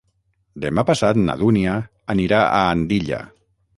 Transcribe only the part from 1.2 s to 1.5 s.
na